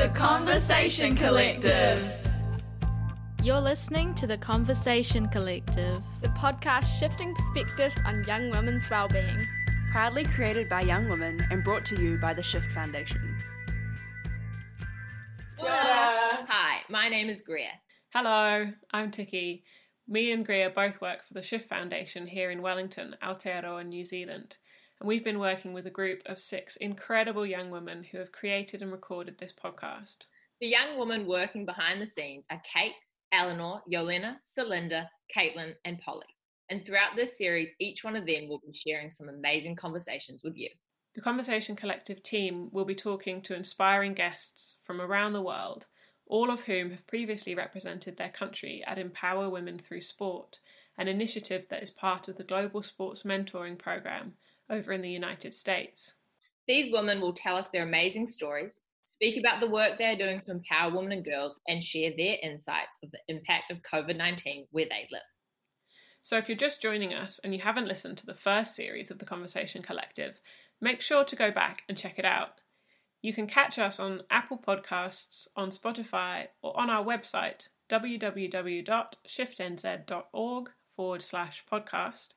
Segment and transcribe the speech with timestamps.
[0.00, 2.10] The Conversation Collective.
[3.42, 6.02] You're listening to The Conversation Collective.
[6.22, 9.46] the podcast shifting perspectives on young women's well-being.
[9.92, 13.36] Proudly created by young women and brought to you by the Shift Foundation.
[15.58, 17.68] Hi, my name is Greer.
[18.14, 19.64] Hello, I'm Tiki.
[20.08, 24.56] Me and Greer both work for the Shift Foundation here in Wellington, Aotearoa, New Zealand,
[25.00, 28.82] and we've been working with a group of six incredible young women who have created
[28.82, 30.18] and recorded this podcast.
[30.60, 32.92] The young women working behind the scenes are Kate,
[33.32, 36.26] Eleanor, Yolena, Solinda, Caitlin, and Polly.
[36.68, 40.56] And throughout this series, each one of them will be sharing some amazing conversations with
[40.56, 40.68] you.
[41.14, 45.86] The Conversation Collective team will be talking to inspiring guests from around the world,
[46.26, 50.60] all of whom have previously represented their country at Empower Women Through Sport,
[50.98, 54.34] an initiative that is part of the Global Sports Mentoring Programme
[54.70, 56.14] over in the United States.
[56.66, 60.40] These women will tell us their amazing stories, speak about the work they are doing
[60.42, 64.68] to empower women and girls, and share their insights of the impact of COVID 19
[64.70, 65.22] where they live.
[66.22, 69.18] So, if you're just joining us and you haven't listened to the first series of
[69.18, 70.40] the Conversation Collective,
[70.80, 72.60] make sure to go back and check it out.
[73.22, 81.22] You can catch us on Apple Podcasts, on Spotify, or on our website www.shiftnz.org forward
[81.22, 82.28] slash podcast,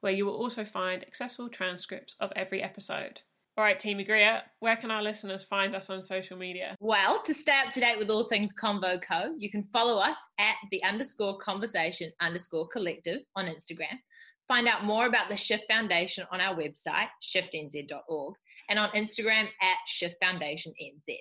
[0.00, 3.20] where you will also find accessible transcripts of every episode.
[3.58, 6.76] All right, Team Agria, where can our listeners find us on social media?
[6.78, 10.18] Well, to stay up to date with all things Convo Co, you can follow us
[10.38, 13.98] at the underscore conversation underscore collective on Instagram.
[14.46, 18.34] Find out more about the Shift Foundation on our website, shiftnz.org,
[18.68, 21.16] and on Instagram at Shift Foundation NZ.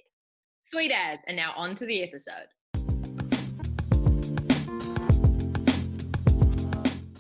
[0.59, 2.47] Sweet as, and now on to the episode.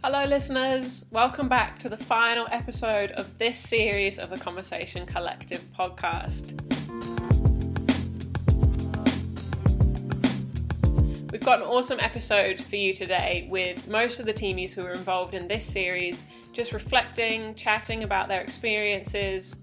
[0.07, 1.05] Hello, listeners.
[1.09, 6.51] Welcome back to the final episode of this series of the Conversation Collective podcast.
[11.31, 14.91] We've got an awesome episode for you today with most of the teamies who were
[14.91, 19.57] involved in this series just reflecting, chatting about their experiences.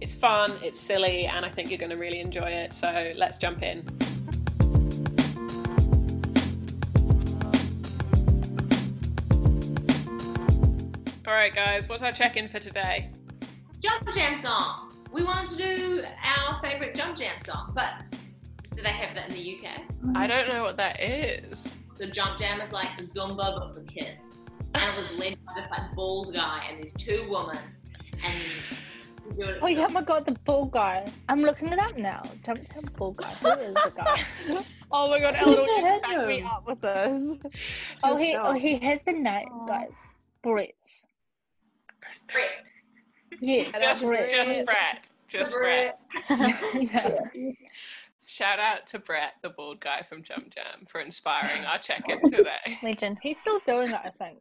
[0.00, 2.74] It's fun, it's silly, and I think you're going to really enjoy it.
[2.74, 3.86] So let's jump in.
[11.56, 13.10] Right, guys, what's our check in for today?
[13.82, 14.92] Jump Jam song.
[15.12, 18.04] We wanted to do our favourite Jump Jam song, but
[18.74, 19.82] do they have that in the UK?
[20.14, 21.74] I don't know what that is.
[21.92, 24.42] So Jump Jam is like the Zumba but for kids.
[24.74, 27.58] And it was led by this like bald guy and these two women
[28.22, 28.34] and
[29.26, 31.10] we do it Oh yeah, my god, the bull guy.
[31.28, 32.22] I'm looking it up now.
[32.46, 33.34] Jump jump bull guy.
[33.34, 34.24] Who is the guy?
[34.92, 37.38] Oh my god, Eleanor, you back me up with this.
[38.02, 38.48] oh he Yourself.
[38.48, 39.66] oh he has the name, oh.
[39.66, 39.90] guys.
[40.42, 40.74] Brett.
[42.32, 43.40] Brett.
[43.40, 44.30] Yes, Just, Brett.
[44.30, 45.08] just Brett.
[45.28, 45.98] Just Brett.
[46.74, 47.18] yeah.
[48.26, 52.30] Shout out to Brett, the bald guy from Jump Jam, for inspiring our check in
[52.30, 52.78] today.
[52.82, 53.18] Legend.
[53.22, 54.38] He's still doing it, I think.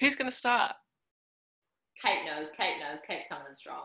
[0.00, 0.72] Who's going to start?
[2.02, 3.84] Kate knows, Kate knows, Kate's coming in strong.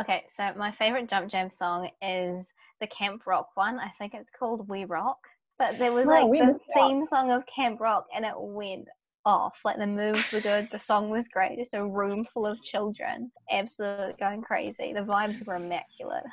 [0.00, 3.78] Okay, so my favorite Jump Jam song is the Camp Rock one.
[3.78, 5.18] I think it's called We Rock.
[5.58, 6.60] But there was Oh, like the Rock.
[6.74, 8.88] theme song of Camp Rock and it went
[9.24, 9.54] off.
[9.64, 11.58] Like the moves were good, the song was great.
[11.58, 14.92] Just a room full of children, absolutely going crazy.
[14.92, 16.24] The vibes were immaculate.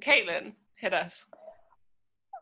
[0.00, 1.24] Caitlin, hit us.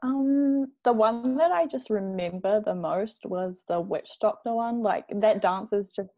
[0.03, 4.83] Um, the one that I just remember the most was the witch doctor one.
[4.83, 6.11] Like that dance is just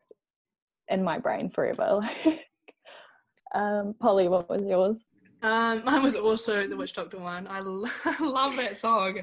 [0.89, 2.01] in my brain forever.
[3.55, 4.97] um, Polly, what was yours?
[5.43, 7.47] Um, mine was also the Witch Doctor one.
[7.47, 7.89] I lo-
[8.21, 9.21] love that song.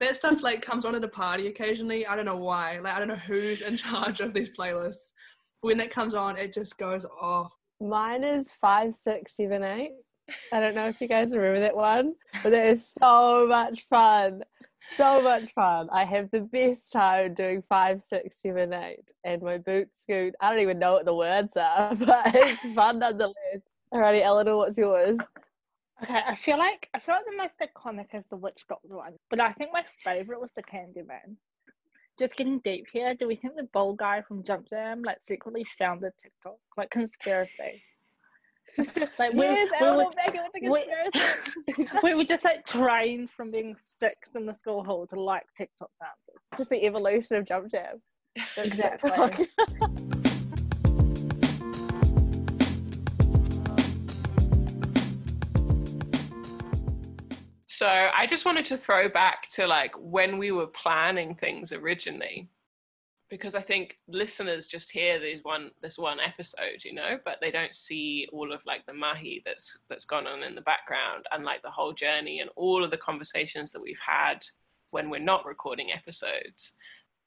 [0.00, 2.06] That stuff like comes on at a party occasionally.
[2.06, 2.78] I don't know why.
[2.78, 5.12] Like I don't know who's in charge of these playlists.
[5.60, 7.52] When that comes on, it just goes off.
[7.80, 9.92] Mine is five, six, seven, eight.
[10.52, 14.42] I don't know if you guys remember that one, but it is so much fun.
[14.96, 15.88] So much fun.
[15.92, 20.34] I have the best time doing five, six, seven, eight, and my boot scoot.
[20.40, 23.34] I don't even know what the words are, but it's fun nonetheless.
[23.92, 25.18] Alrighty, Eleanor, what's yours?
[26.02, 29.14] Okay, I feel like I feel like the most iconic is the witch doctor one,
[29.30, 31.36] but I think my favorite was the Candyman.
[32.18, 35.64] Just getting deep here, do we think the bull guy from Jump Jam like secretly
[35.78, 36.58] founded TikTok?
[36.76, 37.82] Like conspiracy.
[39.18, 40.84] like we, yes, we, Eleanor were, with the we-
[41.64, 41.98] conspiracy.
[42.02, 45.90] we were just like trained from being six in the school hall to like TikTok
[46.00, 46.42] dances.
[46.52, 48.00] It's just the evolution of Jump Jam.
[48.56, 49.48] Exactly.
[57.78, 62.50] So I just wanted to throw back to like when we were planning things originally.
[63.30, 67.50] because I think listeners just hear this one this one episode, you know, but they
[67.50, 71.44] don't see all of like the mahi that's that's gone on in the background and
[71.44, 74.44] like the whole journey and all of the conversations that we've had
[74.90, 76.74] when we're not recording episodes.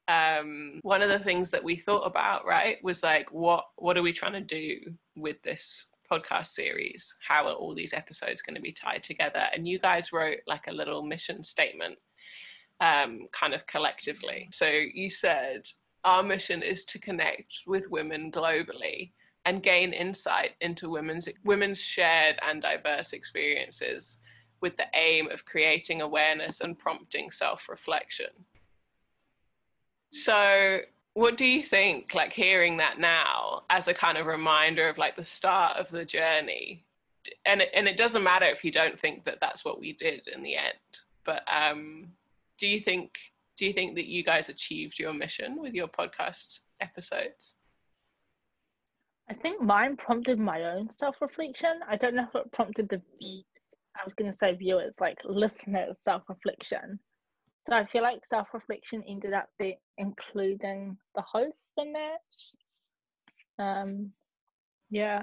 [0.08, 4.02] Um, one of the things that we thought about, right, was like what what are
[4.02, 4.78] we trying to do
[5.16, 7.14] with this podcast series?
[7.26, 9.44] How are all these episodes going to be tied together?
[9.54, 11.96] And you guys wrote like a little mission statement
[12.80, 14.48] um, kind of collectively.
[14.52, 15.62] So you said
[16.04, 19.12] our mission is to connect with women globally
[19.44, 24.20] and gain insight into women's women's shared and diverse experiences
[24.60, 28.26] with the aim of creating awareness and prompting self-reflection.
[30.12, 30.78] So
[31.14, 35.16] what do you think like hearing that now as a kind of reminder of like
[35.16, 36.84] the start of the journey
[37.46, 40.26] and it, and it doesn't matter if you don't think that that's what we did
[40.34, 40.74] in the end
[41.24, 42.06] but um
[42.58, 43.12] do you think
[43.58, 47.54] do you think that you guys achieved your mission with your podcast episodes?
[49.30, 51.80] I think mine prompted my own self-reflection.
[51.88, 53.00] I don't know if it prompted the.
[53.94, 56.98] I was going to say viewers, like listeners, self-reflection.
[57.66, 63.62] So I feel like self-reflection ended up be including the host in that.
[63.62, 64.12] Um,
[64.90, 65.22] yeah,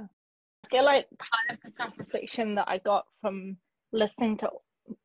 [0.66, 3.58] I feel like part of the self-reflection that I got from
[3.92, 4.50] listening to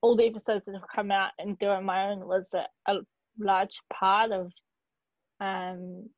[0.00, 3.00] all the episodes that have come out and doing my own was a, a
[3.38, 4.52] large part of
[5.40, 6.08] um,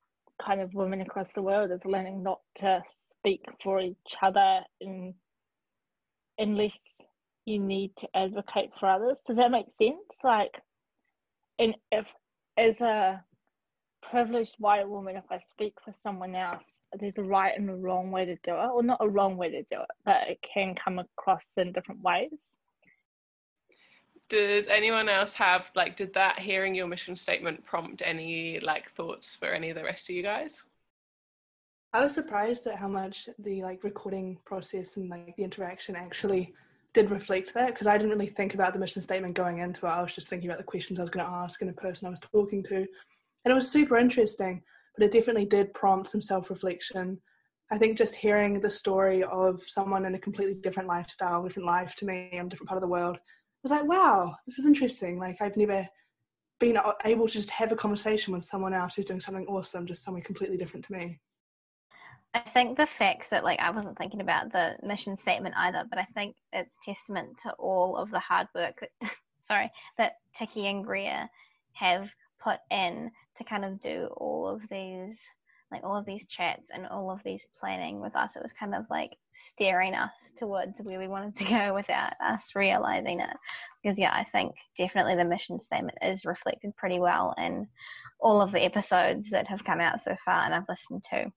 [0.45, 2.83] kind of women across the world is learning not to
[3.19, 5.15] speak for each other in,
[6.39, 6.77] unless
[7.47, 9.17] you need to advocate for others.
[9.27, 9.97] Does that make sense?
[10.23, 10.61] Like,
[11.59, 12.07] and if
[12.57, 13.23] as a
[14.03, 16.63] privileged white woman, if I speak for someone else,
[16.99, 19.51] there's a right and a wrong way to do it, or not a wrong way
[19.51, 22.31] to do it, but it can come across in different ways.
[24.29, 29.37] Does anyone else have like did that hearing your mission statement prompt any like thoughts
[29.39, 30.65] for any of the rest of you guys?
[31.93, 36.53] I was surprised at how much the like recording process and like the interaction actually
[36.97, 39.91] did reflect that because i didn't really think about the mission statement going into it
[39.91, 42.07] i was just thinking about the questions i was going to ask and the person
[42.07, 44.63] i was talking to and it was super interesting
[44.97, 47.19] but it definitely did prompt some self-reflection
[47.71, 51.95] i think just hearing the story of someone in a completely different lifestyle different life
[51.95, 53.19] to me in a different part of the world
[53.67, 55.19] was like, wow, this is interesting.
[55.19, 55.87] Like I've never
[56.61, 60.05] been able to just have a conversation with someone else who's doing something awesome, just
[60.05, 61.19] something completely different to me.
[62.37, 65.99] I think the facts that like I wasn't thinking about the mission statement either, but
[65.99, 69.11] I think it's testament to all of the hard work that
[69.43, 71.31] sorry that Tiki and Greer
[71.73, 75.19] have put in to kind of do all of these
[75.73, 78.37] like all of these chats and all of these planning with us.
[78.37, 82.55] It was kind of like steering us towards where we wanted to go without us
[82.55, 83.37] realizing it.
[83.83, 87.67] Because yeah, I think definitely the mission statement is reflected pretty well in
[88.21, 91.33] all of the episodes that have come out so far and I've listened to.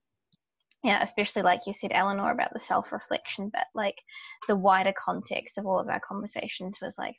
[0.83, 3.97] Yeah, especially like you said, Eleanor, about the self reflection, but like
[4.47, 7.15] the wider context of all of our conversations was like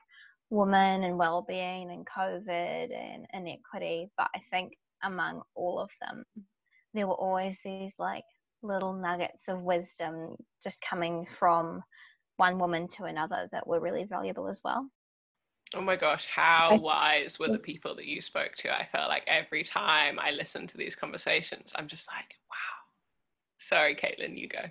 [0.48, 4.10] women and well being and COVID and inequity.
[4.16, 4.72] But I think
[5.02, 6.24] among all of them,
[6.94, 8.24] there were always these like
[8.62, 11.82] little nuggets of wisdom just coming from
[12.36, 14.88] one woman to another that were really valuable as well.
[15.74, 18.74] Oh my gosh, how wise were the people that you spoke to?
[18.74, 22.79] I felt like every time I listened to these conversations, I'm just like, wow.
[23.60, 24.62] Sorry, Caitlin, you go.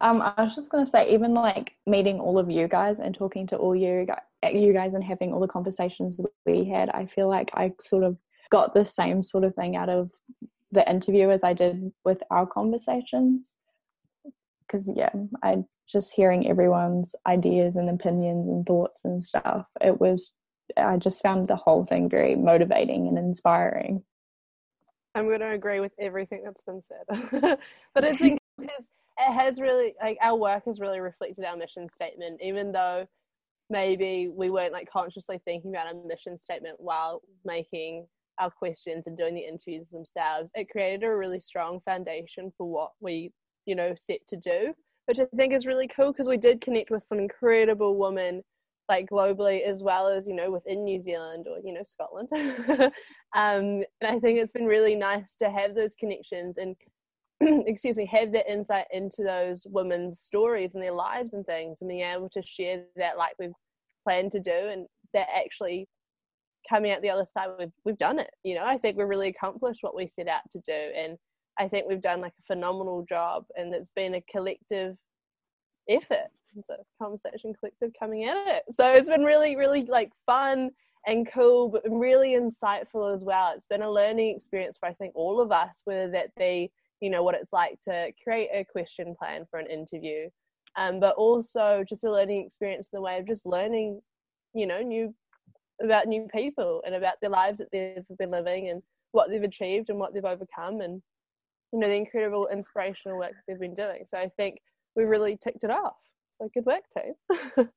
[0.00, 3.46] Um, I was just gonna say, even like meeting all of you guys and talking
[3.48, 4.06] to all you
[4.52, 8.16] you guys and having all the conversations we had, I feel like I sort of
[8.50, 10.10] got the same sort of thing out of
[10.72, 13.56] the interview as I did with our conversations.
[14.60, 15.10] Because, yeah,
[15.42, 20.32] I just hearing everyone's ideas and opinions and thoughts and stuff, it was,
[20.76, 24.02] I just found the whole thing very motivating and inspiring.
[25.16, 27.58] I'm going to agree with everything that's been said.
[27.94, 32.40] but it's because it has really, like, our work has really reflected our mission statement,
[32.42, 33.06] even though
[33.70, 38.06] maybe we weren't like consciously thinking about a mission statement while making
[38.38, 42.90] our questions and doing the interviews themselves, it created a really strong foundation for what
[43.00, 43.32] we,
[43.64, 44.74] you know, set to do,
[45.06, 48.42] which I think is really cool because we did connect with some incredible women
[48.88, 52.30] like globally as well as you know within New Zealand or you know Scotland.
[53.34, 56.74] Um, and I think it's been really nice to have those connections and
[57.66, 61.88] excuse me have that insight into those women's stories and their lives and things and
[61.90, 63.52] being able to share that like we've
[64.04, 65.86] planned to do and that actually
[66.66, 68.64] coming out the other side we've we've done it you know?
[68.64, 71.18] I think we've really accomplished what we set out to do and
[71.58, 74.96] i think we've done like a phenomenal job and it's been a collective
[75.90, 80.70] effort it's a conversation collective coming at it so it's been really really like fun
[81.06, 83.52] and cool, but really insightful as well.
[83.54, 86.70] It's been a learning experience for I think all of us, whether that be
[87.00, 90.28] you know what it's like to create a question plan for an interview,
[90.76, 94.00] um, but also just a learning experience in the way of just learning,
[94.54, 95.14] you know, new
[95.82, 98.82] about new people and about their lives that they've been living and
[99.12, 101.02] what they've achieved and what they've overcome and
[101.72, 104.04] you know the incredible inspirational work they've been doing.
[104.06, 104.58] So I think
[104.96, 105.96] we really ticked it off.
[106.38, 107.68] So good work, team.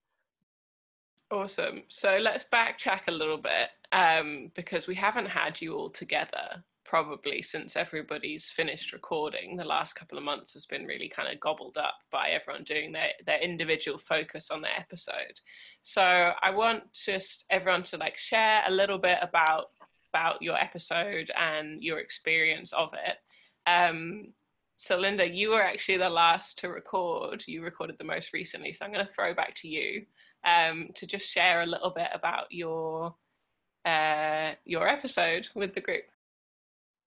[1.32, 1.84] awesome.
[1.88, 7.44] So let's backtrack a little bit um, because we haven't had you all together probably
[7.44, 9.56] since everybody's finished recording.
[9.56, 12.92] The last couple of months has been really kind of gobbled up by everyone doing
[12.92, 15.40] their, their individual focus on their episode.
[15.84, 16.02] So
[16.42, 19.66] I want just everyone to like share a little bit about
[20.12, 23.18] about your episode and your experience of it.
[23.70, 24.34] Um,
[24.80, 27.44] Solinda, you were actually the last to record.
[27.46, 28.74] You recorded the most recently.
[28.74, 30.06] So, I'm going to throw back to you
[30.46, 33.14] um, to just share a little bit about your
[33.86, 36.04] uh, your episode with the group.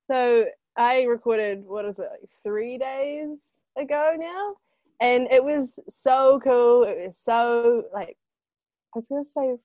[0.06, 3.38] So, I recorded what is it, like three days
[3.78, 4.54] ago now,
[5.00, 6.84] and it was so cool.
[6.84, 8.16] It was so like
[8.94, 9.56] I was going to say,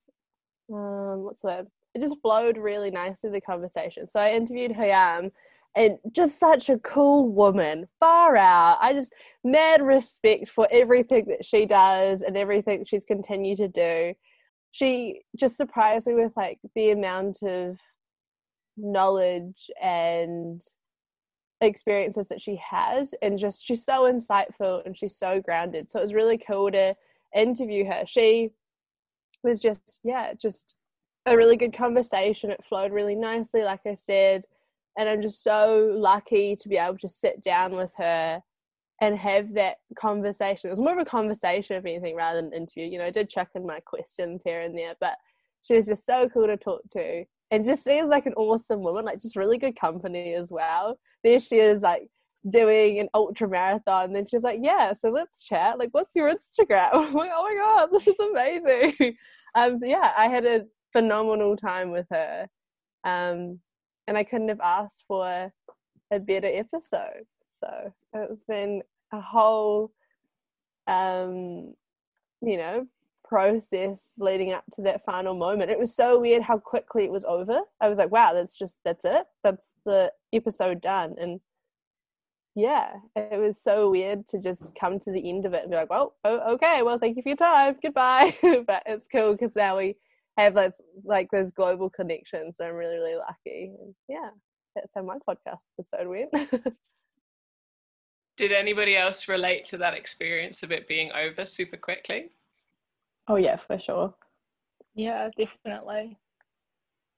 [0.74, 1.68] um, what's the word?
[1.94, 4.08] It just flowed really nicely the conversation.
[4.08, 5.32] So I interviewed Hayam
[5.78, 8.80] and just such a cool woman, far out.
[8.82, 14.16] I just mad respect for everything that she does and everything she's continued to do.
[14.72, 17.78] She just surprised me with like the amount of
[18.76, 20.64] knowledge and
[21.62, 25.92] experiences that she had and just she's so insightful and she's so grounded.
[25.92, 26.96] So it was really cool to
[27.36, 28.04] interview her.
[28.08, 28.50] She
[29.44, 30.76] was just yeah, just
[31.28, 32.50] a really good conversation.
[32.50, 34.44] It flowed really nicely, like I said
[34.98, 38.42] and I'm just so lucky to be able to sit down with her
[39.00, 40.70] and have that conversation.
[40.70, 42.86] It was more of a conversation, if anything, rather than an interview.
[42.86, 45.18] You know, I did chuck in my questions here and there, but
[45.64, 49.06] she was just so cool to talk to and just seems like an awesome woman,
[49.06, 51.00] like just really good company as well.
[51.24, 52.10] There she is, like
[52.50, 55.78] doing an ultra marathon, and then she's like, "Yeah, so let's chat.
[55.78, 59.18] Like, what's your Instagram?" I'm like, "Oh my god, this is amazing."
[59.56, 62.48] um, yeah, I had a phenomenal time with her.
[63.04, 63.60] Um,
[64.08, 65.52] and I couldn't have asked for
[66.12, 67.26] a better episode.
[67.60, 69.92] So it's been a whole,
[70.88, 71.74] um,
[72.42, 72.88] you know,
[73.28, 75.72] process leading up to that final moment.
[75.72, 77.60] It was so weird how quickly it was over.
[77.82, 79.26] I was like, wow, that's just that's it.
[79.44, 81.16] That's the episode done.
[81.20, 81.40] And
[82.56, 85.78] yeah, it was so weird to just come to the end of it and be
[85.78, 87.76] like, well, oh, okay, well, thank you for your time.
[87.84, 88.36] Goodbye.
[88.66, 89.96] but it's cool because now we
[90.38, 92.58] have those like those global connections.
[92.58, 93.74] So I'm really really lucky.
[93.80, 94.30] And yeah,
[94.76, 96.32] that's how my podcast episode went.
[98.38, 102.30] Did anybody else relate to that experience of it being over super quickly?
[103.28, 104.14] Oh yeah, for sure.
[104.94, 106.18] Yeah, definitely.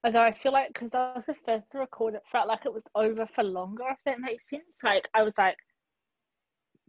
[0.05, 2.73] Although I feel like because I was the first to record, it felt like it
[2.73, 3.83] was over for longer.
[3.89, 4.79] If that makes sense.
[4.81, 5.57] Like I was like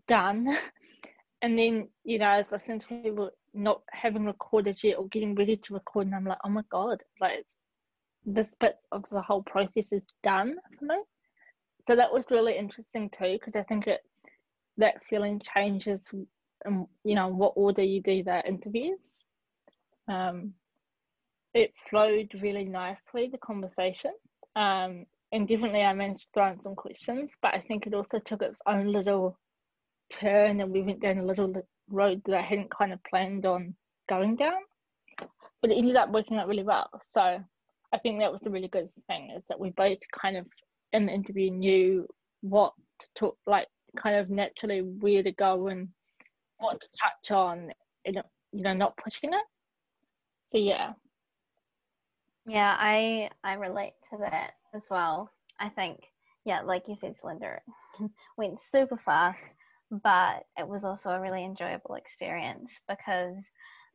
[0.07, 0.47] done,
[1.43, 5.09] and then you know as I was listening to people not having recorded yet or
[5.09, 7.45] getting ready to record and I'm like, oh my god, like
[8.25, 10.97] this bit of the whole process is done for me.
[11.87, 14.01] So that was really interesting too because I think it
[14.77, 16.01] that feeling changes
[16.65, 19.25] in you know what order you do the interviews.
[20.09, 20.55] Um,
[21.55, 24.13] it flowed really nicely the conversation.
[24.55, 28.19] Um, and definitely I managed to throw in some questions, but I think it also
[28.19, 29.39] took its own little
[30.11, 31.52] turn and we went down a little
[31.88, 33.75] road that I hadn't kind of planned on
[34.09, 34.61] going down.
[35.62, 36.88] But it ended up working out really well.
[37.12, 37.21] So
[37.93, 40.47] I think that was the really good thing is that we both kind of
[40.93, 42.07] in the interview knew
[42.40, 45.88] what to talk like kind of naturally where to go and
[46.59, 47.71] what to touch on
[48.05, 48.17] and
[48.52, 49.45] you know not pushing it.
[50.52, 50.93] So yeah.
[52.47, 55.31] Yeah, I I relate to that as well.
[55.59, 56.00] I think
[56.45, 57.59] yeah, like you said, Solinda,
[58.38, 59.38] went super fast
[59.91, 63.51] but it was also a really enjoyable experience because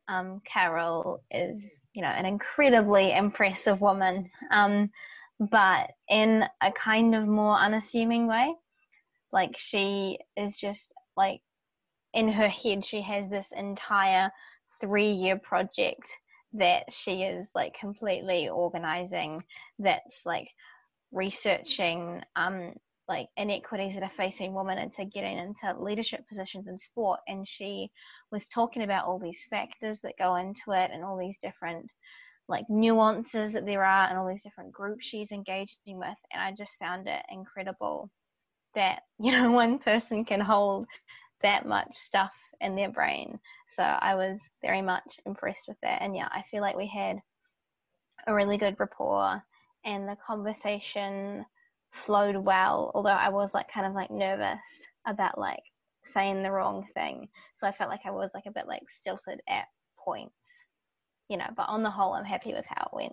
[0.08, 4.90] um, Carol is, you know, an incredibly impressive woman, um,
[5.50, 8.54] but in a kind of more unassuming way.
[9.32, 11.40] Like she is just like
[12.14, 14.30] in her head, she has this entire
[14.80, 16.08] three-year project
[16.54, 19.42] that she is like completely organizing.
[19.78, 20.48] That's like
[21.12, 22.74] researching um,
[23.08, 27.20] like inequities that are facing women into getting into leadership positions in sport.
[27.28, 27.90] And she
[28.32, 31.88] was talking about all these factors that go into it and all these different
[32.48, 36.16] like nuances that there are and all these different groups she's engaging with.
[36.32, 38.10] And i just found it incredible
[38.74, 40.86] that you know one person can hold
[41.42, 43.38] that much stuff in their brain.
[43.68, 46.02] So i was very much impressed with that.
[46.02, 47.18] And yeah i feel like we had
[48.26, 49.40] a really good rapport
[49.84, 51.44] and the conversation
[52.04, 54.58] flowed well although i was like kind of like nervous
[55.06, 55.62] about like
[56.04, 57.28] saying the wrong thing.
[57.54, 59.66] So i felt like i was like a bit like stilted at
[59.98, 60.34] points
[61.28, 63.12] you know but on the whole i'm happy with how it went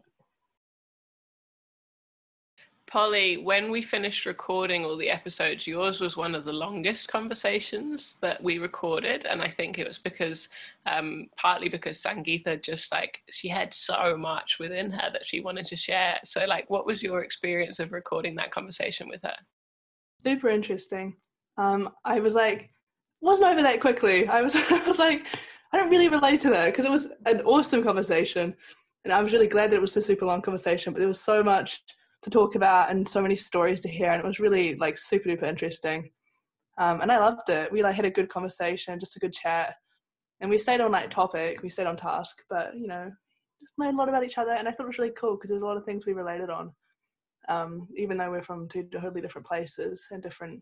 [2.93, 8.17] Polly, when we finished recording all the episodes, yours was one of the longest conversations
[8.21, 9.25] that we recorded.
[9.25, 10.49] And I think it was because,
[10.85, 15.65] um, partly because Sangeetha just like, she had so much within her that she wanted
[15.65, 16.19] to share.
[16.23, 19.37] So, like, what was your experience of recording that conversation with her?
[20.23, 21.15] Super interesting.
[21.57, 22.69] Um, I was like,
[23.21, 24.27] wasn't over that quickly.
[24.27, 25.25] I was, I was like,
[25.71, 28.53] I don't really relate to that because it was an awesome conversation.
[29.03, 31.19] And I was really glad that it was a super long conversation, but there was
[31.19, 31.81] so much
[32.23, 35.29] to talk about and so many stories to hear, and it was really like super
[35.29, 36.09] duper interesting.
[36.77, 37.71] Um, and I loved it.
[37.71, 39.75] We like had a good conversation, just a good chat,
[40.39, 43.11] and we stayed on like topic, we stayed on task, but you know,
[43.61, 45.49] just learned a lot about each other, and I thought it was really cool because
[45.49, 46.71] there's a lot of things we related on,
[47.49, 50.61] um, even though we're from two totally different places and different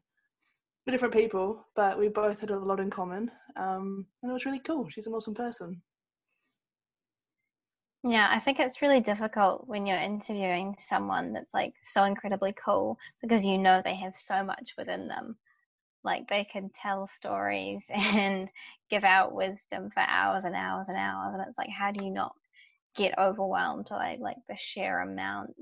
[0.88, 4.62] different people, but we both had a lot in common, um, and it was really
[4.65, 4.89] cool.
[4.89, 5.82] She's an awesome person.
[8.03, 12.98] Yeah, I think it's really difficult when you're interviewing someone that's like so incredibly cool
[13.22, 15.38] because you know they have so much within them.
[16.03, 18.50] Like they can tell stories and
[18.89, 21.34] give out wisdom for hours and hours and hours.
[21.36, 22.34] And it's like, how do you not
[22.96, 25.55] get overwhelmed by like the sheer amount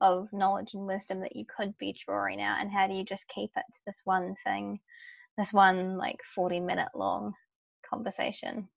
[0.00, 2.60] of knowledge and wisdom that you could be drawing out?
[2.60, 4.80] And how do you just keep it to this one thing,
[5.38, 7.34] this one like 40 minute long
[7.88, 8.68] conversation?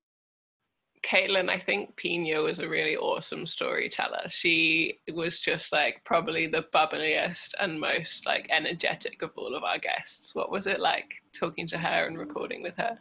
[1.06, 4.24] Caitlin, I think Pina was a really awesome storyteller.
[4.28, 9.78] She was just like probably the bubbliest and most like energetic of all of our
[9.78, 10.34] guests.
[10.34, 12.98] What was it like talking to her and recording with her?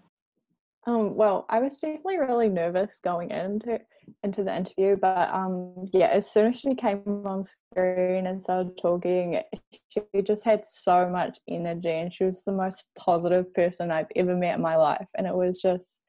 [0.86, 3.80] Um, well, I was definitely really nervous going into
[4.22, 8.76] into the interview, but um, yeah, as soon as she came on screen and started
[8.76, 9.40] talking,
[9.88, 14.36] she just had so much energy, and she was the most positive person I've ever
[14.36, 16.02] met in my life, and it was just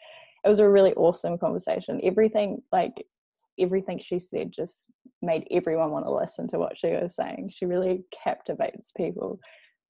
[0.45, 1.99] it was a really awesome conversation.
[2.03, 3.05] Everything like
[3.59, 4.87] everything she said just
[5.21, 7.51] made everyone want to listen to what she was saying.
[7.53, 9.39] She really captivates people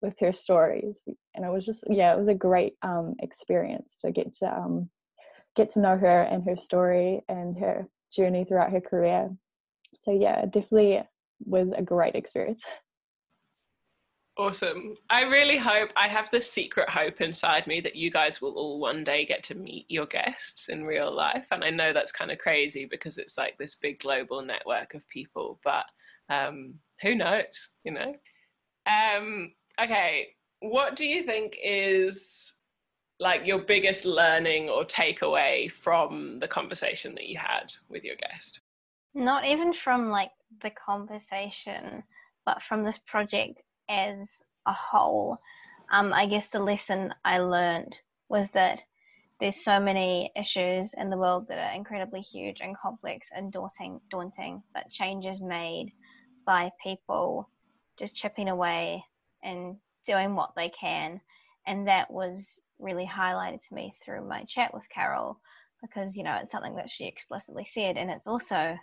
[0.02, 1.02] with her stories,
[1.34, 4.90] and it was just yeah, it was a great um, experience to get to um,
[5.56, 9.30] get to know her and her story and her journey throughout her career.
[10.04, 11.04] So yeah, definitely
[11.46, 12.62] was a great experience.
[14.38, 14.96] Awesome.
[15.10, 18.80] I really hope, I have this secret hope inside me that you guys will all
[18.80, 21.46] one day get to meet your guests in real life.
[21.52, 25.08] And I know that's kind of crazy because it's like this big global network of
[25.08, 25.86] people, but
[26.30, 28.14] um, who knows, you know?
[28.88, 30.28] Um, okay,
[30.60, 32.60] what do you think is
[33.22, 38.60] like your biggest learning or takeaway from the conversation that you had with your guest?
[39.14, 42.04] Not even from like the conversation,
[42.46, 45.38] but from this project as a whole,
[45.92, 47.96] um, I guess the lesson I learned
[48.30, 48.84] was that
[49.40, 54.00] there's so many issues in the world that are incredibly huge and complex and daunting,
[54.10, 55.92] daunting, but changes made
[56.46, 57.50] by people
[57.98, 59.04] just chipping away
[59.44, 61.20] and doing what they can.
[61.68, 65.40] And that was really highlighted to me through my chat with Carol
[65.82, 67.98] because, you know, it's something that she explicitly said.
[67.98, 68.78] And it's also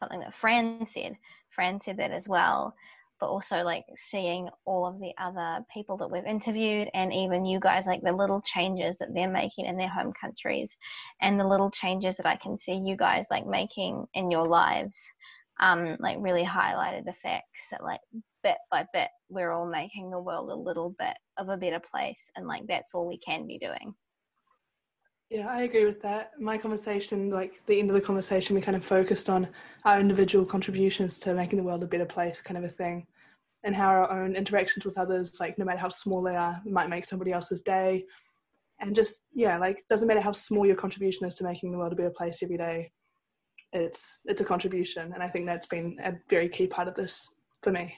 [0.00, 1.16] something that Fran said.
[1.50, 2.74] Fran said that as well
[3.20, 7.60] but also like seeing all of the other people that we've interviewed and even you
[7.60, 10.76] guys like the little changes that they're making in their home countries
[11.20, 14.96] and the little changes that I can see you guys like making in your lives
[15.60, 18.00] um like really highlighted the facts that like
[18.42, 22.30] bit by bit we're all making the world a little bit of a better place
[22.36, 23.94] and like that's all we can be doing
[25.34, 26.30] yeah, I agree with that.
[26.38, 29.48] My conversation, like the end of the conversation, we kind of focused on
[29.84, 33.04] our individual contributions to making the world a better place, kind of a thing,
[33.64, 36.88] and how our own interactions with others, like no matter how small they are, might
[36.88, 38.04] make somebody else's day.
[38.78, 41.92] And just yeah, like doesn't matter how small your contribution is to making the world
[41.92, 42.92] a better place every day.
[43.72, 47.28] It's it's a contribution, and I think that's been a very key part of this
[47.60, 47.92] for me.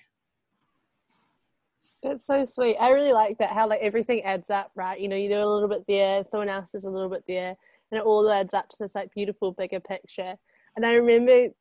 [2.03, 2.77] That's so sweet.
[2.77, 4.99] I really like that how like everything adds up, right?
[5.01, 7.57] You know, you do a little bit there, someone else does a little bit there,
[7.91, 10.35] and it all adds up to this like beautiful bigger picture.
[10.77, 11.53] And I remember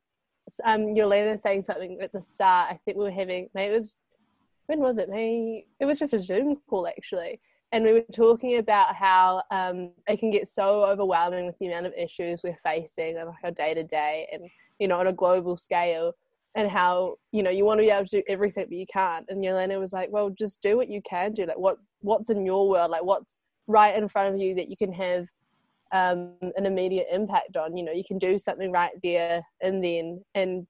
[0.64, 2.72] um Yolena saying something at the start.
[2.72, 3.98] I think we were having maybe it was
[4.68, 5.10] when was it?
[5.10, 7.40] Maybe it was just a Zoom call actually.
[7.72, 11.88] And we were talking about how um, it can get so overwhelming with the amount
[11.88, 14.44] of issues we're facing and like our day to day and
[14.80, 16.14] you know on a global scale
[16.56, 19.26] and how you know you want to be able to do everything but you can't
[19.30, 21.46] and Yelena was like well just do what you can do.
[21.46, 22.92] Like what what's in your world?
[22.92, 25.28] Like what's right in front of you that you can have
[25.92, 27.76] um, an immediate impact on?
[27.78, 30.66] You know you can do something right there and then and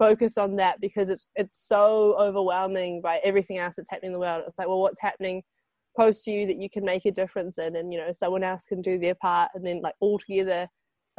[0.00, 4.18] focus on that because it's it's so overwhelming by everything else that's happening in the
[4.18, 4.42] world.
[4.48, 5.42] It's like, well, what's happening
[5.94, 8.64] close to you that you can make a difference in, and you know, someone else
[8.64, 10.66] can do their part, and then like all together,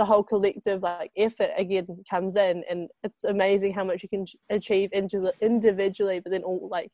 [0.02, 4.26] the whole collective like effort again comes in, and it's amazing how much you can
[4.50, 6.92] achieve individually, but then all like.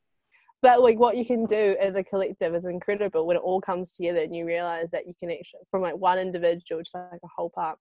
[0.62, 3.94] But like what you can do as a collective is incredible when it all comes
[3.94, 7.28] together and you realize that you can actually from like one individual to like a
[7.34, 7.78] whole part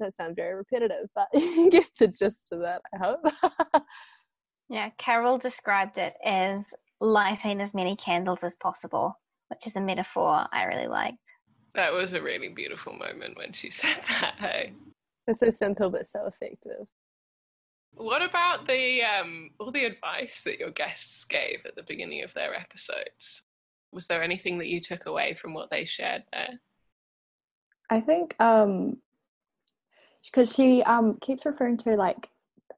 [0.00, 3.82] that sounds very repetitive, but you get the gist of that, I hope.
[4.68, 6.66] yeah, Carol described it as
[7.00, 11.27] lighting as many candles as possible, which is a metaphor I really liked.
[11.78, 14.72] That was a really beautiful moment when she said that, hey.
[15.28, 16.88] It's so simple but so effective.
[17.92, 22.34] What about the um, all the advice that your guests gave at the beginning of
[22.34, 23.42] their episodes?
[23.92, 26.58] Was there anything that you took away from what they shared there?
[27.90, 28.96] I think um,
[30.24, 32.28] because she um keeps referring to like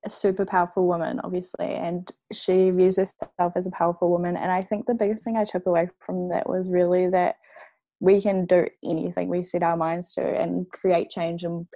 [0.04, 4.62] a super powerful woman obviously and she views herself as a powerful woman and i
[4.62, 7.36] think the biggest thing i took away from that was really that
[8.00, 11.66] we can do anything we set our minds to and create change in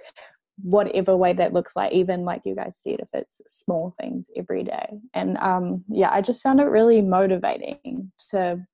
[0.63, 4.63] whatever way that looks like even like you guys said if it's small things every
[4.63, 4.87] day.
[5.13, 8.65] And um yeah i just found it really motivating to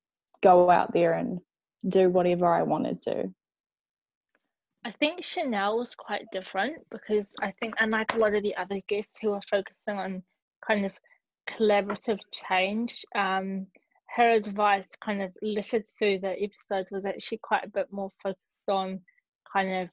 [0.42, 1.40] go out there and
[1.88, 3.34] do whatever i wanted to
[4.84, 8.82] I think Chanel was quite different because I think, unlike a lot of the other
[8.88, 10.24] guests who are focusing on
[10.66, 10.92] kind of
[11.50, 13.68] collaborative change, um,
[14.16, 18.40] her advice kind of littered through the episode was actually quite a bit more focused
[18.68, 19.00] on
[19.52, 19.90] kind of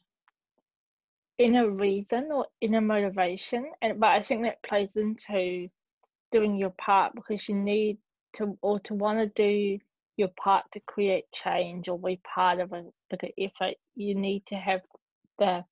[1.38, 3.70] inner reason or inner motivation.
[3.80, 5.68] And but I think that plays into
[6.32, 7.98] doing your part because you need
[8.34, 9.78] to or to want to do
[10.16, 14.56] your part to create change or be part of a bigger effort, you need to
[14.56, 14.80] have
[15.38, 15.64] the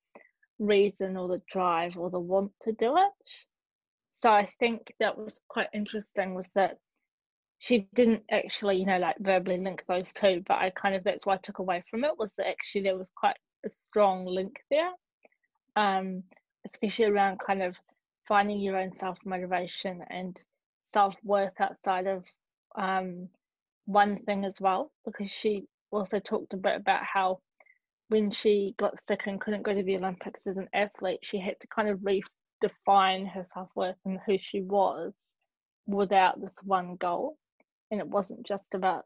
[0.60, 3.12] reason or the drive or the want to do it.
[4.14, 6.78] So I think that was quite interesting was that
[7.58, 11.26] she didn't actually, you know, like verbally link those two, but I kind of that's
[11.26, 14.60] what I took away from it was that actually there was quite a strong link
[14.70, 14.90] there.
[15.76, 16.22] Um,
[16.72, 17.76] especially around kind of
[18.26, 20.40] finding your own self motivation and
[20.92, 22.24] self worth outside of
[22.76, 23.28] um,
[23.86, 27.38] one thing as well because she also talked a bit about how
[28.08, 31.58] when she got sick and couldn't go to the Olympics as an athlete, she had
[31.60, 35.12] to kind of redefine her self worth and who she was
[35.86, 37.36] without this one goal.
[37.90, 39.04] And it wasn't just about,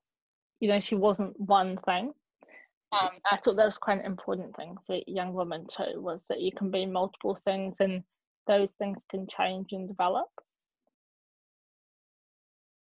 [0.61, 2.13] you know, she wasn't one thing.
[2.93, 6.41] Um, I thought that was quite an important thing for young women too, was that
[6.41, 8.03] you can be multiple things and
[8.49, 10.29] those things can change and develop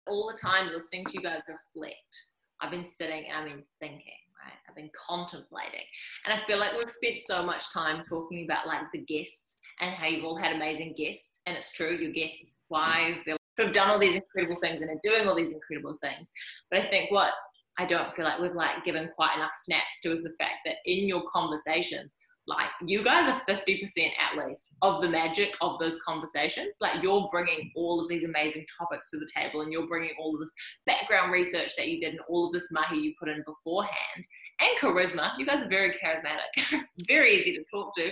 [0.06, 2.26] all the time listening to you guys reflect.
[2.60, 4.54] I've been sitting I've been thinking, right?
[4.68, 5.84] I've been contemplating.
[6.24, 9.90] And I feel like we've spent so much time talking about like the guests and
[9.90, 11.40] how you've all had amazing guests.
[11.46, 13.18] And it's true, your guests wise,
[13.56, 16.32] they have done all these incredible things and are doing all these incredible things.
[16.70, 17.32] But I think what
[17.78, 20.76] I don't feel like we've like given quite enough snaps to is the fact that
[20.84, 22.14] in your conversations,
[22.46, 26.76] like you guys are 50% at least of the magic of those conversations.
[26.80, 30.34] Like you're bringing all of these amazing topics to the table and you're bringing all
[30.34, 30.52] of this
[30.84, 34.26] background research that you did and all of this mahi you put in beforehand
[34.60, 35.30] and charisma.
[35.38, 38.10] You guys are very charismatic very easy to talk to.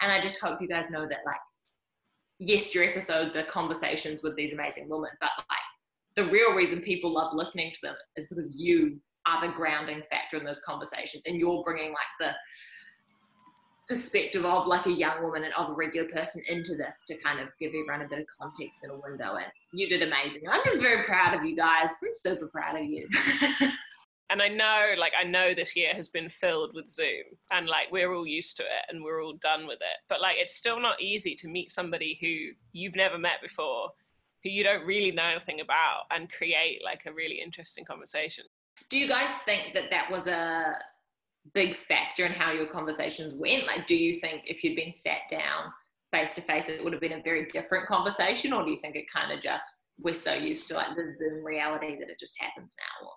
[0.00, 1.36] And i just hope you guys know that like
[2.46, 7.12] yes your episodes are conversations with these amazing women but like the real reason people
[7.12, 11.36] love listening to them is because you are the grounding factor in those conversations and
[11.36, 12.32] you're bringing like the
[13.88, 17.40] perspective of like a young woman and of a regular person into this to kind
[17.40, 20.42] of give everyone a bit of context and a window and you did amazing.
[20.50, 21.90] I'm just very proud of you guys.
[22.02, 23.08] I'm super proud of you
[24.30, 27.90] and i know like i know this year has been filled with zoom and like
[27.90, 30.80] we're all used to it and we're all done with it but like it's still
[30.80, 33.88] not easy to meet somebody who you've never met before
[34.42, 38.44] who you don't really know anything about and create like a really interesting conversation
[38.88, 40.74] do you guys think that that was a
[41.54, 43.66] big factor in how your conversations went?
[43.66, 45.72] Like, do you think if you'd been sat down
[46.12, 48.96] face to face, it would have been a very different conversation, or do you think
[48.96, 49.64] it kind of just
[50.00, 53.08] we're so used to like the Zoom reality that it just happens now?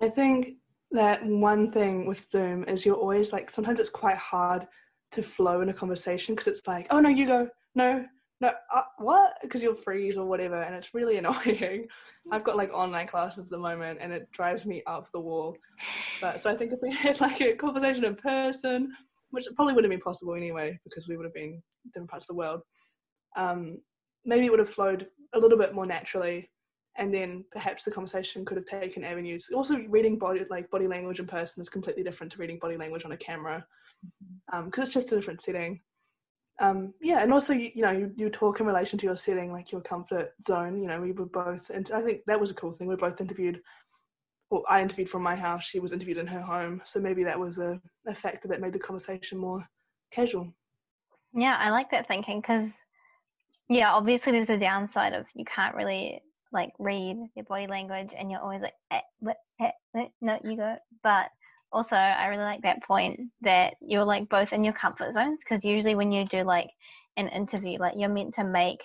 [0.00, 0.54] I think
[0.92, 4.66] that one thing with Zoom is you're always like sometimes it's quite hard
[5.12, 8.04] to flow in a conversation because it's like, oh no, you go, no,
[8.40, 9.34] no, uh, what?
[9.42, 11.86] Because you'll freeze or whatever, and it's really annoying.
[12.32, 15.56] I've got like online classes at the moment, and it drives me up the wall.
[16.20, 18.92] But so I think if we had like a conversation in person,
[19.30, 22.28] which probably wouldn't have been possible anyway, because we would have been different parts of
[22.28, 22.62] the world,
[23.36, 23.78] um,
[24.24, 26.48] maybe it would have flowed a little bit more naturally,
[27.00, 29.48] and then perhaps the conversation could have taken avenues.
[29.52, 33.04] Also, reading body like body language in person is completely different to reading body language
[33.04, 33.66] on a camera,
[34.02, 34.80] because mm-hmm.
[34.80, 35.80] um, it's just a different setting.
[36.60, 39.50] um, yeah, and also you, you know you, you talk in relation to your setting,
[39.50, 40.80] like your comfort zone.
[40.80, 42.86] You know, we were both, and I think that was a cool thing.
[42.86, 43.62] We were both interviewed.
[44.50, 45.64] Well, I interviewed from my house.
[45.64, 48.74] She was interviewed in her home, so maybe that was a, a factor that made
[48.74, 49.66] the conversation more
[50.12, 50.52] casual.
[51.32, 52.68] Yeah, I like that thinking because,
[53.68, 56.20] yeah, obviously there's a downside of you can't really
[56.52, 60.56] like read your body language and you're always like, eh, what, eh, eh, no, you
[60.56, 60.76] go.
[61.02, 61.28] But
[61.72, 65.64] also, I really like that point that you're like both in your comfort zones because
[65.64, 66.70] usually when you do like
[67.16, 68.82] an interview, like you're meant to make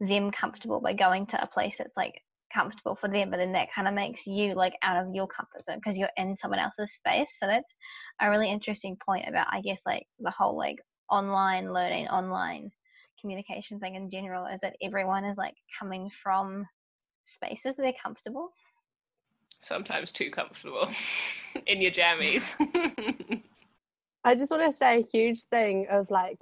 [0.00, 2.20] them comfortable by going to a place that's like
[2.52, 5.64] comfortable for them, but then that kind of makes you like out of your comfort
[5.64, 7.36] zone because you're in someone else's space.
[7.38, 7.74] So that's
[8.20, 10.78] a really interesting point about, I guess, like the whole like
[11.10, 12.70] online learning, online
[13.20, 16.64] communication thing in general is that everyone is like coming from
[17.26, 18.50] spaces that they're comfortable.
[19.60, 20.88] Sometimes too comfortable
[21.66, 22.54] in your jammies.
[24.24, 26.38] I just want to say a huge thing of like,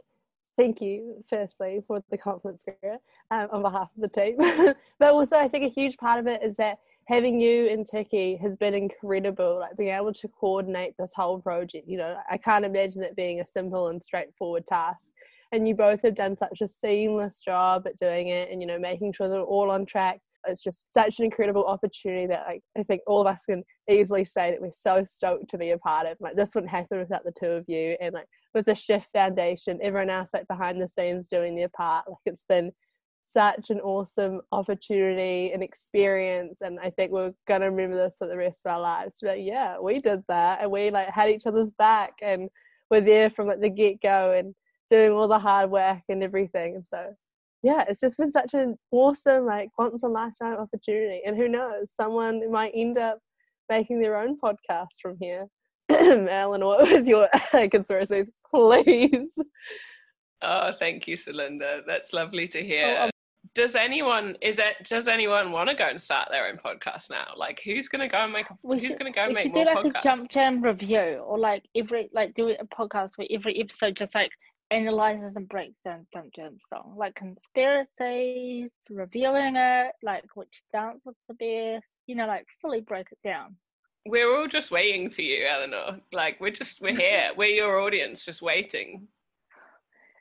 [0.56, 4.36] thank you, firstly, for the confidence spirit um, on behalf of the team.
[4.98, 8.36] but also, I think a huge part of it is that having you and Tiki
[8.36, 9.58] has been incredible.
[9.58, 11.88] Like being able to coordinate this whole project.
[11.88, 15.10] You know, I can't imagine it being a simple and straightforward task.
[15.50, 18.78] And you both have done such a seamless job at doing it, and you know,
[18.78, 22.62] making sure that we're all on track it's just such an incredible opportunity that like
[22.76, 25.78] I think all of us can easily say that we're so stoked to be a
[25.78, 26.16] part of.
[26.20, 29.78] Like this wouldn't happen without the two of you, and like with the Shift Foundation,
[29.82, 32.08] everyone else like behind the scenes doing their part.
[32.08, 32.72] Like it's been
[33.24, 38.36] such an awesome opportunity and experience, and I think we're gonna remember this for the
[38.36, 39.18] rest of our lives.
[39.22, 42.48] But yeah, we did that, and we like had each other's back, and
[42.90, 44.54] we're there from like the get go, and
[44.90, 46.74] doing all the hard work and everything.
[46.74, 47.14] And so
[47.62, 51.22] yeah, it's just been such an awesome, like once in a lifetime opportunity.
[51.24, 53.18] And who knows, someone might end up
[53.68, 55.46] making their own podcast from here.
[55.90, 57.28] Alan, what with your
[57.70, 59.36] conspiracies, please?
[60.42, 61.82] Oh, thank you, Solinda.
[61.86, 62.96] That's lovely to hear.
[62.98, 63.10] Oh, um,
[63.54, 67.26] does anyone is it does anyone want to go and start their own podcast now?
[67.36, 69.70] Like who's gonna go and make a, who's should, gonna go and make more do
[69.70, 70.00] like podcasts?
[70.00, 74.14] a jump jam review or like every like do a podcast where every episode just
[74.14, 74.32] like
[74.72, 81.14] analyzes and breaks down Jump Jam song, like conspiracies, revealing it, like which dance was
[81.28, 83.56] the best, you know, like fully break it down.
[84.06, 86.00] We're all just waiting for you, Eleanor.
[86.12, 87.30] Like we're just we're here.
[87.36, 89.06] we're your audience, just waiting.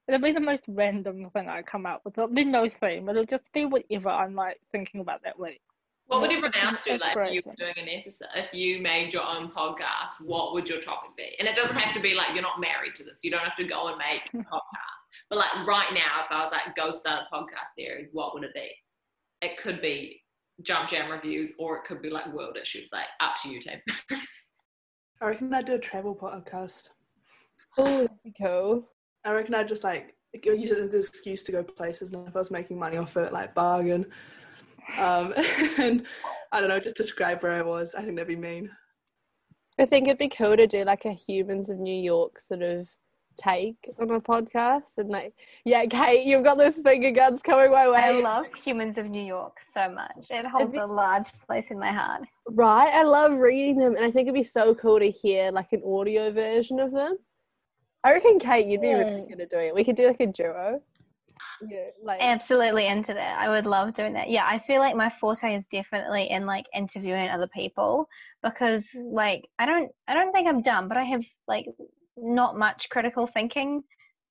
[0.08, 2.16] It'll be the most random thing I come up with.
[2.16, 3.08] There'll be no theme.
[3.08, 5.62] It'll just be whatever I'm like thinking about that week.
[6.12, 6.98] What would everyone else do?
[6.98, 10.68] Like if you were doing an episode, if you made your own podcast, what would
[10.68, 11.38] your topic be?
[11.40, 13.24] And it doesn't have to be like you're not married to this.
[13.24, 15.04] You don't have to go and make a podcast.
[15.30, 18.44] But like right now, if I was like go start a podcast series, what would
[18.44, 18.70] it be?
[19.42, 20.22] It could be
[20.64, 22.90] Jump Jam reviews, or it could be like world issues.
[22.92, 23.80] Like up to you, Tim.
[25.22, 26.90] I reckon I'd do a travel podcast.
[27.78, 28.86] Oh, that'd be cool.
[29.24, 32.36] I reckon I'd just like use it as an excuse to go places, and if
[32.36, 34.08] I was making money off it, like bargain.
[34.98, 35.34] Um,
[35.78, 36.06] and
[36.52, 37.96] I don't know, just describe where I was.
[37.96, 38.70] I think that'd be mean.
[39.80, 42.90] I think it'd be cool to do like a Humans of New York sort of
[43.38, 45.34] take on a podcast and like
[45.66, 47.98] yeah kate you've got those finger guns coming my way.
[47.98, 50.28] I love humans of new york so much.
[50.30, 52.24] It holds a large place in my heart.
[52.48, 52.92] Right?
[52.94, 55.82] I love reading them and i think it'd be so cool to hear like an
[55.86, 57.18] audio version of them.
[58.04, 58.98] I reckon kate you'd be yeah.
[58.98, 59.76] really good at doing it.
[59.76, 60.82] We could do like a duo
[61.68, 63.40] yeah, like absolutely into that.
[63.40, 64.30] I would love doing that.
[64.30, 68.08] Yeah, I feel like my forte is definitely in like interviewing other people
[68.44, 71.66] because like I don't I don't think I'm dumb, but I have like
[72.18, 73.84] not much critical thinking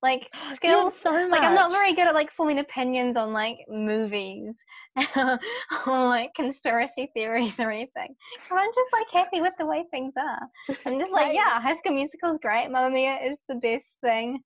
[0.03, 0.95] like skills.
[0.97, 4.57] so like I'm not very good at like forming opinions on like movies
[5.17, 5.39] or
[5.87, 8.15] like conspiracy theories or anything.
[8.49, 10.77] Cause I'm just like happy with the way things are.
[10.87, 12.71] I'm just like, yeah, High School Musical is great.
[12.71, 14.41] Mamma Mia is the best thing.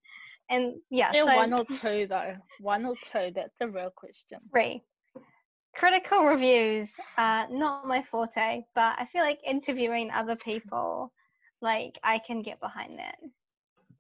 [0.51, 2.35] And yeah, so one or two though.
[2.61, 3.33] One or two.
[3.35, 4.39] That's a real question.
[4.53, 4.83] Three.
[5.75, 11.13] Critical reviews are not my forte, but I feel like interviewing other people,
[11.61, 13.17] like I can get behind that.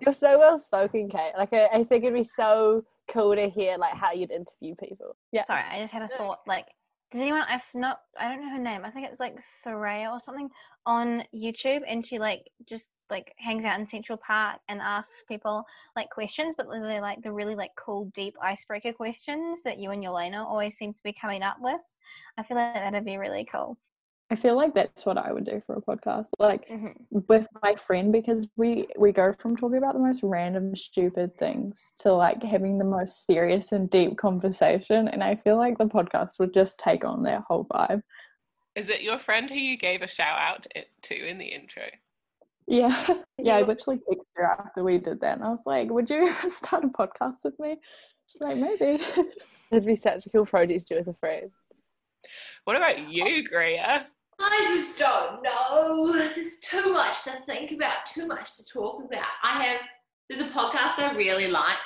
[0.00, 1.33] You're so well spoken, Kate.
[1.37, 5.16] Like I, I think it'd be so cool to hear like how you'd interview people.
[5.33, 5.44] Yeah.
[5.44, 6.40] Sorry, I just had a thought.
[6.46, 6.66] Like,
[7.11, 7.42] does anyone?
[7.48, 8.00] I've not.
[8.18, 8.85] I don't know her name.
[8.85, 10.50] I think it's like Thoraya or something
[10.87, 15.64] on YouTube, and she like just like hangs out in Central Park and asks people
[15.96, 20.02] like questions, but they're like the really like cool, deep icebreaker questions that you and
[20.02, 21.80] Yelena always seem to be coming up with.
[22.38, 23.76] I feel like that'd be really cool.
[24.30, 27.18] I feel like that's what I would do for a podcast, like mm-hmm.
[27.28, 31.80] with my friend, because we we go from talking about the most random, stupid things
[31.98, 36.38] to like having the most serious and deep conversation, and I feel like the podcast
[36.38, 38.02] would just take on that whole vibe.
[38.74, 40.66] Is it your friend who you gave a shout out
[41.02, 41.84] to in the intro?
[42.66, 43.07] Yeah,
[43.38, 43.57] yeah.
[43.57, 46.85] I literally texted her after we did that, and I was like, "Would you start
[46.85, 47.77] a podcast with me?"
[48.27, 49.03] She's like, "Maybe."
[49.70, 51.50] It'd be such a cool project to do with a friend.
[52.64, 54.07] What about you, Greer?
[54.40, 56.12] I just don't know.
[56.12, 59.27] There's too much to think about, too much to talk about.
[59.42, 59.81] I have,
[60.29, 61.79] there's a podcast I really like,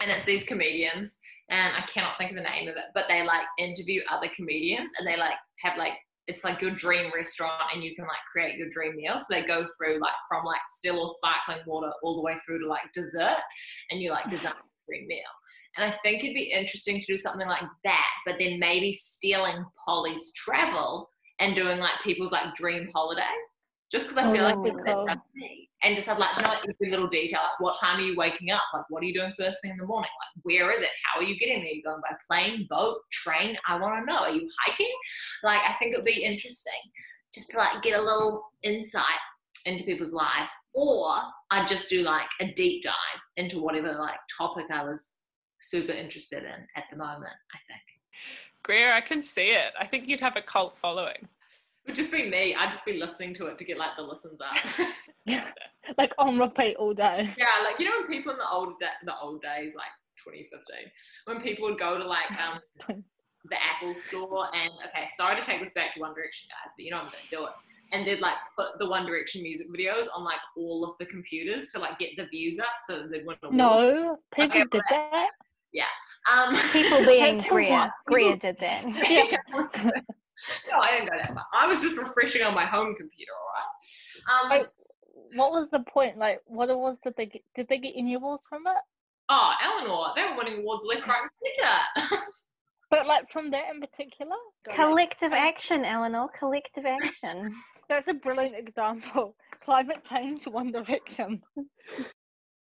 [0.00, 1.18] and it's these comedians,
[1.50, 4.92] and I cannot think of the name of it, but they like interview other comedians
[4.98, 5.94] and they like have like,
[6.28, 9.18] it's like your dream restaurant and you can like create your dream meal.
[9.18, 12.60] So they go through like from like still or sparkling water all the way through
[12.60, 13.38] to like dessert
[13.90, 15.20] and you like design a dream meal.
[15.76, 19.64] And I think it'd be interesting to do something like that, but then maybe stealing
[19.84, 21.08] Polly's travel
[21.40, 23.22] and doing like people's like dream holiday.
[23.90, 25.70] Just because I oh, feel Oh, like that'd that's me.
[25.82, 28.16] And just have like, you know, like every little detail, like what time are you
[28.16, 28.62] waking up?
[28.74, 30.10] Like, what are you doing first thing in the morning?
[30.20, 30.90] Like, where is it?
[31.04, 31.72] How are you getting there?
[31.72, 33.56] you going by plane, boat, train?
[33.66, 34.20] I want to know.
[34.20, 34.90] Are you hiking?
[35.42, 36.80] Like, I think it would be interesting
[37.32, 39.04] just to like get a little insight
[39.66, 40.50] into people's lives.
[40.74, 41.16] Or
[41.50, 45.14] I'd just do like a deep dive into whatever like topic I was
[45.60, 47.82] super interested in at the moment, I think.
[48.62, 49.72] Greer, I can see it.
[49.78, 51.28] I think you'd have a cult following.
[51.88, 52.54] It would just be me.
[52.54, 54.54] I'd just be listening to it to get like the listens up.
[55.24, 55.46] yeah.
[55.96, 57.30] like on repeat all day.
[57.38, 59.88] yeah, like you know when people in the old da- the old days, like
[60.22, 60.60] 2015,
[61.24, 65.60] when people would go to like um the Apple store and okay, sorry to take
[65.60, 67.52] this back to One Direction guys, but you know I'm gonna do it.
[67.92, 71.68] And they'd like put the One Direction music videos on like all of the computers
[71.68, 73.56] to like get the views up so that they'd win awards.
[73.56, 75.28] No, people Okay, did that.
[75.72, 75.84] Yeah.
[76.30, 77.92] Um, People being Take a Greer.
[78.06, 78.84] Greer did that.
[80.70, 81.46] no, I didn't go that far.
[81.52, 84.44] I was just refreshing on my home computer, all right?
[84.44, 84.68] Um, Like,
[85.34, 86.18] what was the point?
[86.18, 87.42] Like, what awards did they get?
[87.54, 88.76] Did they get any awards from it?
[89.30, 91.54] oh, Eleanor, they were winning awards left, right, and
[92.06, 92.22] centre.
[92.90, 94.36] But like from that in particular,
[94.74, 96.28] Collective action, Eleanor.
[96.38, 97.54] Collective action.
[97.90, 99.36] that's a brilliant example.
[99.62, 101.42] Climate change, One Direction.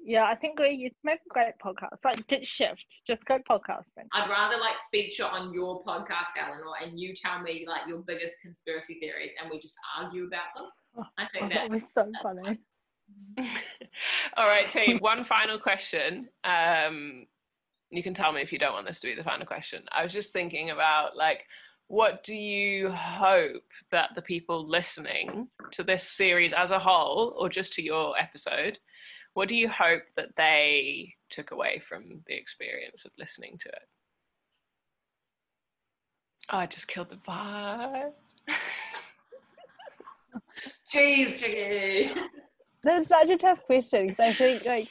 [0.06, 1.98] Yeah, I think we you make a great podcast.
[2.04, 2.84] Like, get shift.
[3.08, 4.08] Just go podcasting.
[4.14, 8.42] I'd rather like feature on your podcast, Eleanor, and you tell me like your biggest
[8.42, 10.70] conspiracy theories, and we just argue about them.
[11.18, 11.70] I Oh, think that that.
[11.70, 12.60] was so funny.
[14.38, 15.00] All right, team.
[15.00, 16.30] One final question.
[16.44, 17.26] Um,
[17.90, 19.84] you can tell me if you don't want this to be the final question.
[19.92, 21.44] I was just thinking about like,
[21.88, 27.48] what do you hope that the people listening to this series as a whole, or
[27.50, 28.80] just to your episode,
[29.36, 33.88] what do you hope that they took away from the experience of listening to it?
[36.52, 38.14] Oh, I just killed the vibe.
[40.92, 42.14] Jeez, Chicky.
[42.84, 44.88] That's such a tough question because I think like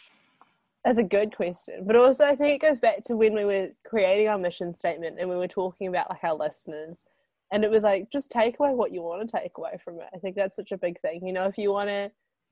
[0.84, 3.68] that's a good question, but also I think it goes back to when we were
[3.86, 7.04] creating our mission statement and we were talking about like our listeners,
[7.50, 10.08] and it was like just take away what you want to take away from it.
[10.14, 11.26] I think that's such a big thing.
[11.26, 12.10] You know, if you want to,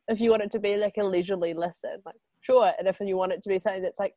[0.08, 3.16] if you want it to be like a leisurely listen, like sure, and if you
[3.16, 4.14] want it to be something that's like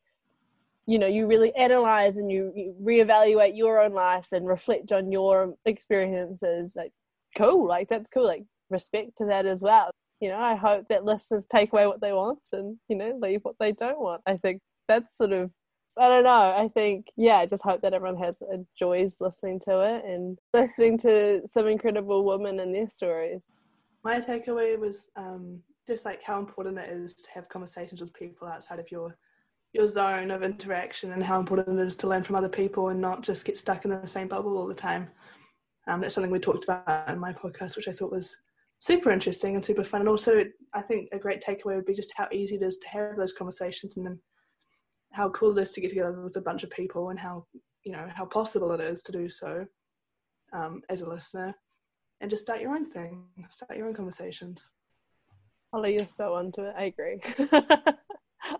[0.87, 5.11] you know you really analyze and you, you reevaluate your own life and reflect on
[5.11, 6.91] your experiences like
[7.35, 9.91] cool like that's cool like respect to that as well.
[10.21, 13.41] You know i hope that listeners take away what they want and you know leave
[13.43, 14.21] what they don't want.
[14.25, 15.51] I think that's sort of
[15.97, 16.53] i don't know.
[16.55, 20.97] I think yeah i just hope that everyone has enjoys listening to it and listening
[20.99, 23.51] to some incredible women and their stories.
[24.03, 28.47] My takeaway was um, just like how important it is to have conversations with people
[28.47, 29.17] outside of your
[29.73, 33.01] your zone of interaction and how important it is to learn from other people and
[33.01, 35.09] not just get stuck in the same bubble all the time.
[35.87, 38.37] Um, that's something we talked about in my podcast, which I thought was
[38.79, 39.99] super interesting and super fun.
[39.99, 42.87] And also, I think a great takeaway would be just how easy it is to
[42.87, 44.19] have those conversations and then
[45.11, 47.45] how cool it is to get together with a bunch of people and how
[47.83, 49.65] you know how possible it is to do so
[50.53, 51.53] um, as a listener
[52.21, 54.69] and just start your own thing, start your own conversations.
[55.75, 56.73] Holly, you're so onto it.
[56.77, 57.19] I agree.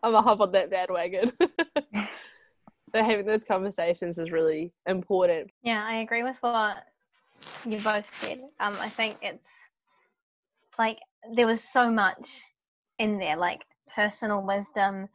[0.04, 1.32] I'm a hop on that bandwagon.
[1.40, 5.50] but having those conversations is really important.
[5.64, 6.84] Yeah, I agree with what
[7.66, 8.42] you both said.
[8.60, 9.48] Um, I think it's
[10.78, 10.98] like
[11.34, 12.44] there was so much
[13.00, 13.62] in there, like
[13.96, 15.08] personal wisdom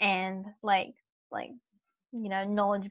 [0.00, 0.92] and like
[1.30, 1.50] like
[2.10, 2.90] you know knowledge,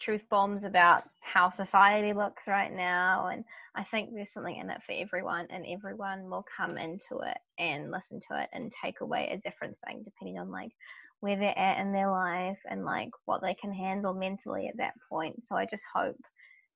[0.00, 4.82] truth bombs about how society looks right now, and I think there's something in it
[4.84, 9.28] for everyone, and everyone will come into it and listen to it and take away
[9.30, 10.72] a different thing depending on like
[11.20, 14.94] where they're at in their life and like what they can handle mentally at that
[15.08, 15.46] point.
[15.46, 16.16] So I just hope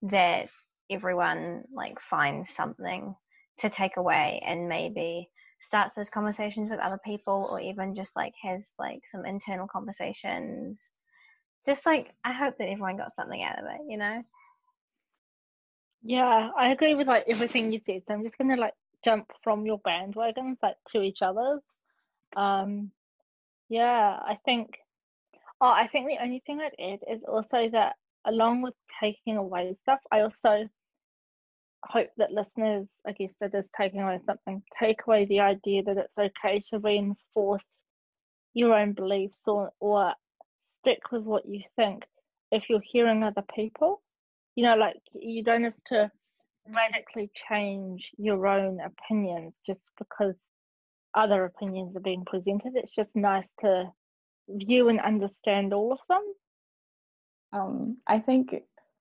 [0.03, 0.48] that
[0.90, 3.14] everyone like finds something
[3.61, 5.30] to take away and maybe
[5.62, 10.78] starts those conversations with other people or even just like has like some internal conversations
[11.66, 14.22] just like i hope that everyone got something out of it you know
[16.04, 18.02] Yeah, I agree with like everything you said.
[18.06, 21.62] So I'm just gonna like jump from your bandwagons like to each other's.
[22.36, 22.90] Um,
[23.70, 24.70] yeah, I think.
[25.60, 27.94] Oh, I think the only thing I'd add is also that
[28.26, 30.68] along with taking away stuff, I also
[31.86, 35.96] hope that listeners, I guess that is taking away something, take away the idea that
[35.96, 37.62] it's okay to reinforce
[38.52, 40.12] your own beliefs or, or
[40.85, 42.03] stick with what you think
[42.53, 44.03] if you're hearing other people.
[44.55, 46.11] You know, like you don't have to
[46.68, 50.35] radically change your own opinions just because
[51.14, 52.72] other opinions are being presented.
[52.74, 53.87] It's just nice to
[54.49, 56.22] view and understand all of them.
[57.53, 58.55] Um, I think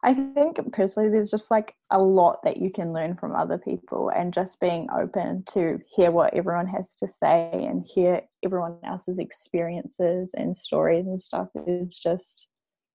[0.05, 4.11] I think personally there's just like a lot that you can learn from other people
[4.13, 9.17] and just being open to hear what everyone has to say and hear everyone else's
[9.17, 12.49] experiences and stories and stuff is just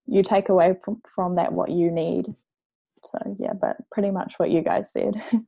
[0.06, 2.26] you take away from, from that what you need.
[3.02, 5.14] So yeah, but pretty much what you guys said.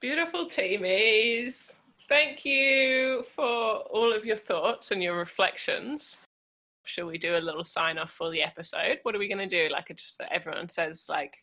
[0.00, 1.78] Beautiful teamies.
[2.08, 6.28] Thank you for all of your thoughts and your reflections.
[6.84, 8.98] Shall we do a little sign off for the episode?
[9.02, 9.72] What are we going to do?
[9.72, 11.34] Like, just everyone says, like,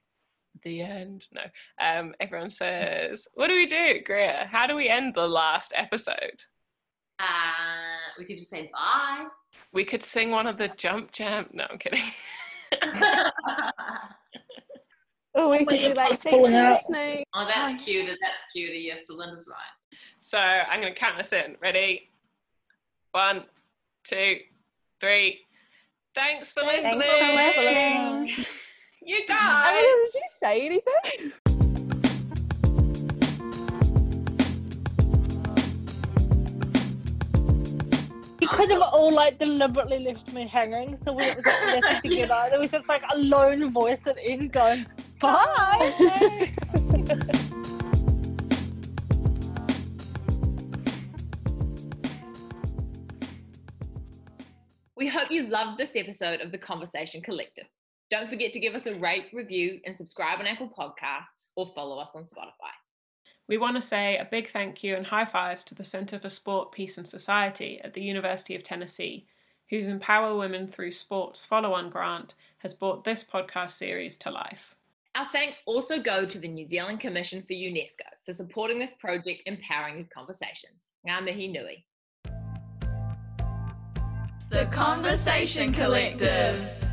[0.64, 1.26] the end.
[1.34, 1.42] No.
[1.80, 4.48] Um, everyone says, what do we do, Greer?
[4.50, 6.42] How do we end the last episode?
[7.20, 9.26] Uh, we could just say bye.
[9.74, 11.48] We could sing one of the jump jam.
[11.52, 12.04] No, I'm kidding.
[15.36, 17.24] oh, we could do like thanks for listening.
[17.34, 18.16] Oh, that's cuter.
[18.22, 18.74] That's cuter.
[18.74, 20.00] Yes, Solinda's right.
[20.20, 21.56] So I'm going to count us in.
[21.62, 22.12] Ready?
[23.14, 23.46] One,
[24.04, 24.38] two,
[25.00, 25.42] three.
[26.16, 27.02] Thanks for Thanks listening.
[27.02, 28.46] for listening.
[29.04, 29.82] you I guys.
[29.82, 31.34] don't did you say anything?
[38.40, 42.04] You could have all like deliberately left me hanging, so we it was like left
[42.06, 44.86] together, there was just like a lone voice at the end going,
[45.20, 46.50] "Bye."
[54.98, 57.68] We hope you loved this episode of the Conversation Collective.
[58.10, 62.00] Don't forget to give us a rate, review, and subscribe on Apple Podcasts or follow
[62.00, 62.74] us on Spotify.
[63.48, 66.30] We want to say a big thank you and high fives to the Centre for
[66.30, 69.28] Sport, Peace and Society at the University of Tennessee,
[69.70, 74.74] whose Empower Women Through Sports follow on grant has brought this podcast series to life.
[75.14, 79.44] Our thanks also go to the New Zealand Commission for UNESCO for supporting this project
[79.46, 80.90] empowering these conversations.
[81.08, 81.86] Ngā mihi nui.
[84.50, 86.87] The Conversation Collective.